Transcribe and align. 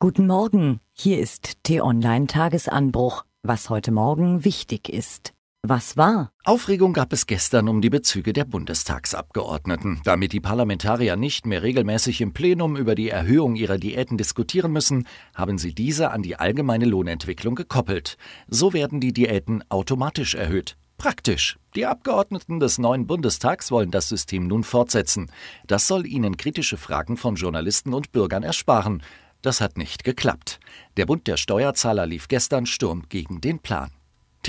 Guten 0.00 0.28
Morgen, 0.28 0.78
hier 0.92 1.18
ist 1.18 1.64
T-Online 1.64 2.28
Tagesanbruch, 2.28 3.24
was 3.42 3.68
heute 3.68 3.90
Morgen 3.90 4.44
wichtig 4.44 4.88
ist. 4.88 5.34
Was 5.64 5.96
war? 5.96 6.30
Aufregung 6.44 6.92
gab 6.92 7.12
es 7.12 7.26
gestern 7.26 7.68
um 7.68 7.80
die 7.80 7.90
Bezüge 7.90 8.32
der 8.32 8.44
Bundestagsabgeordneten. 8.44 10.00
Damit 10.04 10.32
die 10.32 10.38
Parlamentarier 10.38 11.16
nicht 11.16 11.46
mehr 11.46 11.64
regelmäßig 11.64 12.20
im 12.20 12.32
Plenum 12.32 12.76
über 12.76 12.94
die 12.94 13.08
Erhöhung 13.08 13.56
ihrer 13.56 13.76
Diäten 13.76 14.16
diskutieren 14.18 14.70
müssen, 14.70 15.04
haben 15.34 15.58
sie 15.58 15.74
diese 15.74 16.12
an 16.12 16.22
die 16.22 16.36
allgemeine 16.36 16.84
Lohnentwicklung 16.84 17.56
gekoppelt. 17.56 18.18
So 18.46 18.72
werden 18.72 19.00
die 19.00 19.12
Diäten 19.12 19.64
automatisch 19.68 20.36
erhöht. 20.36 20.76
Praktisch. 20.96 21.58
Die 21.74 21.86
Abgeordneten 21.86 22.60
des 22.60 22.78
neuen 22.78 23.08
Bundestags 23.08 23.72
wollen 23.72 23.90
das 23.90 24.08
System 24.08 24.46
nun 24.46 24.62
fortsetzen. 24.62 25.30
Das 25.66 25.88
soll 25.88 26.06
ihnen 26.06 26.36
kritische 26.36 26.76
Fragen 26.76 27.16
von 27.16 27.34
Journalisten 27.34 27.94
und 27.94 28.12
Bürgern 28.12 28.44
ersparen. 28.44 29.02
Das 29.42 29.60
hat 29.60 29.78
nicht 29.78 30.04
geklappt. 30.04 30.58
Der 30.96 31.06
Bund 31.06 31.26
der 31.26 31.36
Steuerzahler 31.36 32.06
lief 32.06 32.28
gestern 32.28 32.66
Sturm 32.66 33.04
gegen 33.08 33.40
den 33.40 33.60
Plan. 33.60 33.90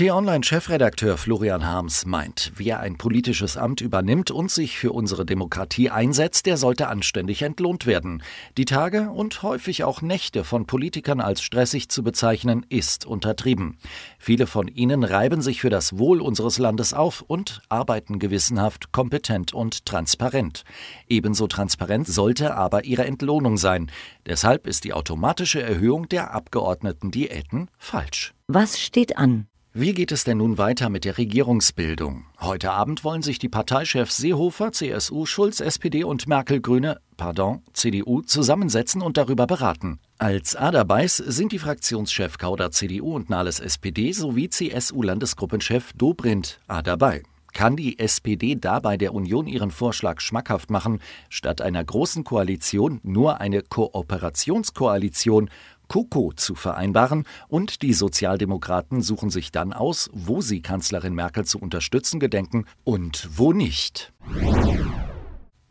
T-Online-Chefredakteur 0.00 1.18
Florian 1.18 1.66
Harms 1.66 2.06
meint, 2.06 2.52
wer 2.56 2.80
ein 2.80 2.96
politisches 2.96 3.58
Amt 3.58 3.82
übernimmt 3.82 4.30
und 4.30 4.50
sich 4.50 4.78
für 4.78 4.92
unsere 4.92 5.26
Demokratie 5.26 5.90
einsetzt, 5.90 6.46
der 6.46 6.56
sollte 6.56 6.88
anständig 6.88 7.42
entlohnt 7.42 7.84
werden. 7.84 8.22
Die 8.56 8.64
Tage 8.64 9.10
und 9.10 9.42
häufig 9.42 9.84
auch 9.84 10.00
Nächte 10.00 10.42
von 10.42 10.64
Politikern 10.64 11.20
als 11.20 11.42
stressig 11.42 11.90
zu 11.90 12.02
bezeichnen, 12.02 12.64
ist 12.70 13.04
untertrieben. 13.04 13.76
Viele 14.18 14.46
von 14.46 14.68
ihnen 14.68 15.04
reiben 15.04 15.42
sich 15.42 15.60
für 15.60 15.68
das 15.68 15.98
Wohl 15.98 16.22
unseres 16.22 16.56
Landes 16.56 16.94
auf 16.94 17.20
und 17.20 17.60
arbeiten 17.68 18.18
gewissenhaft, 18.18 18.92
kompetent 18.92 19.52
und 19.52 19.84
transparent. 19.84 20.64
Ebenso 21.08 21.46
transparent 21.46 22.08
sollte 22.08 22.54
aber 22.54 22.86
ihre 22.86 23.04
Entlohnung 23.04 23.58
sein. 23.58 23.90
Deshalb 24.24 24.66
ist 24.66 24.84
die 24.84 24.94
automatische 24.94 25.60
Erhöhung 25.60 26.08
der 26.08 26.32
Abgeordneten-Diäten 26.32 27.68
falsch. 27.76 28.32
Was 28.46 28.80
steht 28.80 29.18
an? 29.18 29.49
Wie 29.72 29.92
geht 29.92 30.10
es 30.10 30.24
denn 30.24 30.38
nun 30.38 30.58
weiter 30.58 30.88
mit 30.88 31.04
der 31.04 31.16
Regierungsbildung? 31.16 32.24
Heute 32.40 32.72
Abend 32.72 33.04
wollen 33.04 33.22
sich 33.22 33.38
die 33.38 33.48
Parteichefs 33.48 34.16
Seehofer, 34.16 34.72
CSU, 34.72 35.26
Schulz, 35.26 35.60
SPD 35.60 36.02
und 36.02 36.26
Merkel, 36.26 36.60
Grüne, 36.60 37.00
pardon, 37.16 37.62
CDU 37.72 38.20
zusammensetzen 38.22 39.00
und 39.00 39.16
darüber 39.16 39.46
beraten. 39.46 40.00
Als 40.18 40.56
Aderbeiß 40.56 41.18
sind 41.18 41.52
die 41.52 41.60
Fraktionschef 41.60 42.36
Kauder 42.36 42.72
CDU 42.72 43.14
und 43.14 43.30
Nahles 43.30 43.60
SPD 43.60 44.10
sowie 44.10 44.48
CSU-Landesgruppenchef 44.48 45.92
Dobrindt 45.92 46.58
A 46.66 46.82
dabei. 46.82 47.22
Kann 47.52 47.76
die 47.76 47.96
SPD 48.00 48.56
dabei 48.56 48.96
der 48.96 49.14
Union 49.14 49.46
ihren 49.46 49.70
Vorschlag 49.70 50.20
schmackhaft 50.20 50.70
machen, 50.70 51.00
statt 51.28 51.60
einer 51.60 51.84
großen 51.84 52.24
Koalition 52.24 52.98
nur 53.04 53.40
eine 53.40 53.62
Kooperationskoalition 53.62 55.48
KOKO 55.90 56.32
zu 56.36 56.54
vereinbaren 56.54 57.24
und 57.48 57.82
die 57.82 57.94
Sozialdemokraten 57.94 59.02
suchen 59.02 59.28
sich 59.28 59.50
dann 59.50 59.72
aus, 59.72 60.08
wo 60.12 60.40
sie 60.40 60.62
Kanzlerin 60.62 61.16
Merkel 61.16 61.44
zu 61.44 61.58
unterstützen 61.58 62.20
gedenken 62.20 62.64
und 62.84 63.28
wo 63.34 63.52
nicht. 63.52 64.12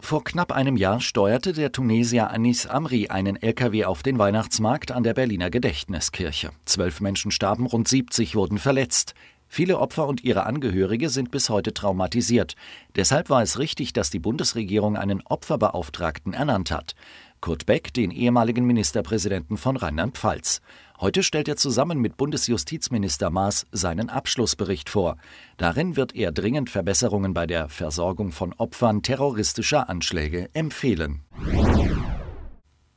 Vor 0.01 0.25
knapp 0.25 0.51
einem 0.51 0.75
Jahr 0.75 0.99
steuerte 0.99 1.53
der 1.53 1.71
Tunesier 1.71 2.31
Anis 2.31 2.67
Amri 2.67 3.07
einen 3.07 3.41
LKW 3.41 3.85
auf 3.85 4.03
den 4.03 4.19
Weihnachtsmarkt 4.19 4.91
an 4.91 5.03
der 5.03 5.13
Berliner 5.13 5.49
Gedächtniskirche. 5.49 6.51
Zwölf 6.65 6.99
Menschen 6.99 7.31
starben, 7.31 7.65
rund 7.65 7.87
70 7.87 8.35
wurden 8.35 8.57
verletzt. 8.57 9.13
Viele 9.51 9.79
Opfer 9.79 10.05
und 10.05 10.23
ihre 10.23 10.45
Angehörige 10.45 11.09
sind 11.09 11.31
bis 11.31 11.49
heute 11.49 11.73
traumatisiert. 11.73 12.55
Deshalb 12.95 13.31
war 13.31 13.41
es 13.41 13.57
richtig, 13.57 13.93
dass 13.93 14.11
die 14.11 14.19
Bundesregierung 14.19 14.95
einen 14.95 15.21
Opferbeauftragten 15.25 16.33
ernannt 16.33 16.69
hat. 16.69 16.93
Kurt 17.41 17.65
Beck, 17.65 17.93
den 17.93 18.11
ehemaligen 18.11 18.65
Ministerpräsidenten 18.65 19.57
von 19.57 19.77
Rheinland-Pfalz. 19.77 20.61
Heute 20.99 21.23
stellt 21.23 21.47
er 21.47 21.55
zusammen 21.55 21.99
mit 21.99 22.17
Bundesjustizminister 22.17 23.29
Maas 23.29 23.65
seinen 23.71 24.09
Abschlussbericht 24.09 24.89
vor. 24.89 25.15
Darin 25.57 25.95
wird 25.95 26.13
er 26.13 26.33
dringend 26.33 26.69
Verbesserungen 26.69 27.33
bei 27.33 27.47
der 27.47 27.69
Versorgung 27.69 28.31
von 28.31 28.53
Opfern 28.53 29.01
terroristischer 29.01 29.89
Anschläge 29.89 30.49
empfehlen. 30.53 31.21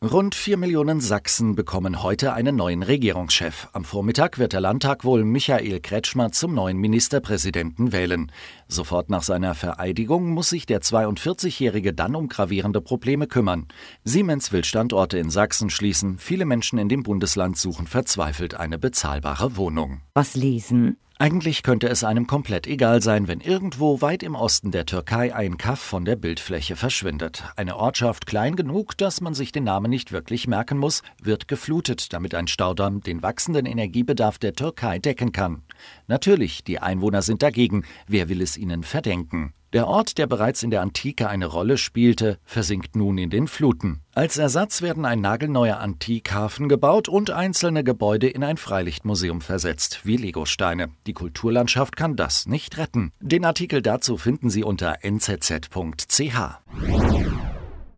Rund 0.03 0.35
vier 0.35 0.57
Millionen 0.57 1.01
Sachsen 1.01 1.55
bekommen 1.55 2.03
heute 2.03 2.33
einen 2.33 2.57
neuen 2.57 2.83
Regierungschef. 2.83 3.69
Am 3.73 3.85
Vormittag 3.85 4.37
wird 4.37 4.53
der 4.53 4.61
Landtag 4.61 5.05
wohl 5.05 5.23
Michael 5.23 5.79
Kretschmer 5.79 6.33
zum 6.33 6.55
neuen 6.55 6.77
Ministerpräsidenten 6.79 7.93
wählen. 7.93 8.33
Sofort 8.67 9.11
nach 9.11 9.23
seiner 9.23 9.55
Vereidigung 9.55 10.31
muss 10.31 10.49
sich 10.49 10.67
der 10.67 10.81
42-Jährige 10.81 11.93
dann 11.93 12.17
um 12.17 12.27
gravierende 12.27 12.81
Probleme 12.81 13.29
kümmern. 13.29 13.69
Siemens 14.03 14.51
will 14.51 14.65
Standorte 14.65 15.19
in 15.19 15.31
Sachsen 15.31 15.71
schließen. 15.71 16.19
Viele 16.19 16.47
Menschen 16.47 16.81
in 16.81 16.89
dem 16.89 17.05
Bundesland 17.05 17.57
suchen 17.57 17.87
verzweifelt 17.87 18.55
eine 18.55 18.81
bezahlbare 18.81 19.57
Wohnung. 19.57 20.01
Was 20.15 20.35
lesen? 20.35 20.97
Eigentlich 21.23 21.63
könnte 21.63 21.89
es 21.89 22.03
einem 22.03 22.27
komplett 22.27 22.67
egal 22.67 23.01
sein, 23.01 23.29
wenn 23.29 23.39
irgendwo 23.39 24.01
weit 24.01 24.25
im 24.25 24.35
Osten 24.35 24.73
der 24.73 24.87
Türkei 24.87 25.33
ein 25.33 25.57
Kaff 25.57 25.79
von 25.79 26.05
der 26.05 26.17
Bildfläche 26.17 26.75
verschwindet. 26.75 27.45
Eine 27.55 27.77
Ortschaft 27.77 28.27
klein 28.27 28.57
genug, 28.57 28.99
dass 28.99 29.21
man 29.21 29.33
sich 29.33 29.53
den 29.53 29.63
Namen 29.63 29.89
nicht 29.89 30.11
wirklich 30.11 30.49
merken 30.49 30.79
muss, 30.79 31.05
wird 31.23 31.47
geflutet, 31.47 32.13
damit 32.13 32.35
ein 32.35 32.49
Staudamm 32.49 33.03
den 33.03 33.23
wachsenden 33.23 33.67
Energiebedarf 33.67 34.39
der 34.39 34.55
Türkei 34.55 34.99
decken 34.99 35.31
kann. 35.31 35.63
Natürlich, 36.09 36.65
die 36.65 36.81
Einwohner 36.81 37.23
sind 37.23 37.45
dagegen. 37.45 37.85
Wer 38.09 38.29
will 38.29 38.43
es 38.43 38.57
ihnen 38.57 38.83
verdenken? 38.83 39.55
Der 39.73 39.89
Ort, 39.89 40.19
der 40.19 40.27
bereits 40.27 40.63
in 40.63 40.71
der 40.71 40.83
Antike 40.83 41.29
eine 41.29 41.47
Rolle 41.47 41.79
spielte, 41.79 42.39
versinkt 42.45 42.95
nun 42.95 43.17
in 43.17 43.31
den 43.31 43.49
Fluten. 43.49 44.03
Als 44.15 44.37
Ersatz 44.37 44.83
werden 44.83 45.07
ein 45.07 45.23
nagelneuer 45.23 45.79
Antikhafen 45.79 46.69
gebaut 46.69 47.09
und 47.09 47.31
einzelne 47.31 47.83
Gebäude 47.83 48.29
in 48.29 48.45
ein 48.45 48.59
Freilichtmuseum 48.59 49.41
versetzt, 49.41 50.01
wie 50.05 50.19
Legosteine. 50.19 50.91
Die 51.07 51.15
Kulturlandschaft 51.15 51.97
kann 51.97 52.17
das 52.17 52.47
nicht 52.47 52.77
retten. 52.77 53.13
Den 53.21 53.47
Artikel 53.47 53.81
dazu 53.81 54.19
finden 54.19 54.51
Sie 54.51 54.63
unter 54.63 54.99
nzz.ch 55.03 56.37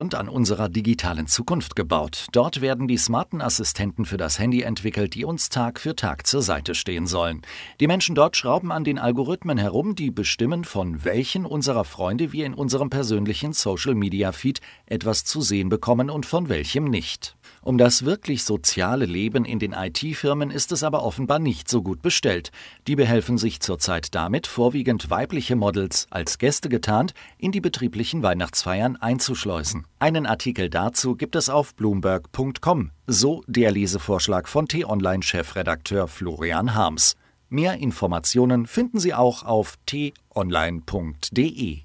und 0.05 0.15
an 0.15 0.29
unserer 0.29 0.69
digitalen 0.69 1.27
Zukunft 1.27 1.77
gebaut. 1.77 2.27
Dort 2.33 2.61
werden 2.61 2.89
die 2.89 2.99
smarten 2.99 3.41
Assistenten 3.41 4.05
für 4.05 4.19
das 4.19 4.39
Handy 4.39 4.61
entwickelt, 4.61 5.15
die 5.15 5.25
uns 5.25 5.49
Tag 5.49 5.81
für 5.81 5.97
Tag 5.97 6.27
zur 6.27 6.43
Seite 6.43 6.75
stehen 6.75 7.07
sollen. 7.07 7.41
Die 7.81 7.87
Menschen 7.87 8.15
dort 8.15 8.37
schrauben 8.37 8.71
an 8.71 8.85
den 8.85 8.99
Algorithmen 8.99 9.57
herum, 9.57 9.95
die 9.95 10.11
bestimmen, 10.11 10.65
von 10.65 11.05
welchen 11.05 11.47
unserer 11.47 11.85
Freunde 11.85 12.33
wir 12.33 12.45
in 12.45 12.53
unserem 12.53 12.91
persönlichen 12.91 13.55
Social-Media-Feed 13.55 14.61
etwas 14.85 15.25
zu 15.25 15.41
sehen 15.41 15.71
bekommen 15.71 16.11
und 16.11 16.27
von 16.27 16.51
welchem 16.51 16.85
nicht. 16.85 17.35
Um 17.65 17.79
das 17.79 18.05
wirklich 18.05 18.45
soziale 18.45 19.07
Leben 19.07 19.47
in 19.47 19.59
den 19.59 19.73
IT-Firmen 19.73 20.51
ist 20.51 20.71
es 20.71 20.83
aber 20.83 21.03
offenbar 21.03 21.39
nicht 21.39 21.67
so 21.71 21.81
gut 21.81 22.03
bestellt. 22.03 22.53
Die 22.87 22.95
behelfen 22.95 23.39
sich 23.39 23.61
zurzeit 23.61 24.15
damit, 24.15 24.47
vorwiegend 24.47 25.09
weibliche 25.09 25.57
Models 25.57 26.07
als 26.11 26.37
Gäste 26.37 26.69
getarnt 26.69 27.15
in 27.39 27.53
die 27.53 27.63
betrieblichen 27.63 28.23
Weihnachtsfeiern 28.23 28.97
einzuschleusen. 28.97 29.87
Einen 29.99 30.27
Artikel 30.27 30.69
dazu 30.69 31.17
gibt 31.17 31.37
es 31.37 31.49
auf 31.49 31.75
bloomberg.com, 31.75 32.91
so 33.07 33.43
der 33.47 33.71
Lesevorschlag 33.71 34.47
von 34.47 34.69
T-Online-Chefredakteur 34.69 36.07
Florian 36.07 36.75
Harms. 36.75 37.17
Mehr 37.49 37.79
Informationen 37.79 38.67
finden 38.67 38.99
Sie 38.99 39.15
auch 39.15 39.43
auf 39.43 39.79
t-online.de. 39.87 41.84